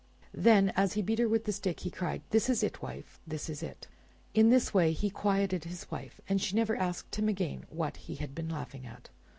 Then 0.33 0.73
as 0.75 0.93
he 0.93 1.03
beat 1.03 1.19
her 1.19 1.29
with 1.29 1.43
the 1.45 1.51
stick 1.51 1.81
he 1.81 1.91
cried, 1.91 2.23
"This 2.31 2.49
is 2.49 2.63
it, 2.63 2.81
wife! 2.81 3.19
This 3.27 3.47
is 3.51 3.61
it." 3.61 3.87
In 4.33 4.49
this 4.49 4.73
way 4.73 4.93
he 4.93 5.11
quieted 5.11 5.65
his 5.65 5.91
wife, 5.91 6.19
and 6.27 6.41
she 6.41 6.55
never 6.55 6.75
asked 6.75 7.15
him 7.17 7.29
again 7.29 7.67
what 7.69 7.97
he 7.97 8.15
had 8.15 8.33
been 8.33 8.49
laughing 8.49 8.87
at. 8.87 9.09